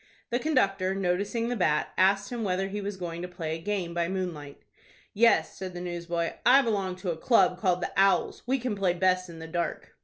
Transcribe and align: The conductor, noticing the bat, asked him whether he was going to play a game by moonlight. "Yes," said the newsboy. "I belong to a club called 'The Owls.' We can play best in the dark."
The 0.31 0.39
conductor, 0.39 0.95
noticing 0.95 1.47
the 1.49 1.55
bat, 1.55 1.89
asked 1.95 2.31
him 2.31 2.43
whether 2.43 2.69
he 2.69 2.81
was 2.81 2.97
going 2.97 3.21
to 3.21 3.27
play 3.27 3.53
a 3.55 3.61
game 3.61 3.93
by 3.93 4.07
moonlight. 4.07 4.59
"Yes," 5.13 5.55
said 5.55 5.75
the 5.75 5.79
newsboy. 5.79 6.33
"I 6.43 6.63
belong 6.63 6.95
to 6.95 7.11
a 7.11 7.15
club 7.17 7.59
called 7.59 7.81
'The 7.83 7.93
Owls.' 7.95 8.41
We 8.47 8.57
can 8.57 8.75
play 8.75 8.93
best 8.95 9.29
in 9.29 9.37
the 9.37 9.47
dark." 9.47 9.91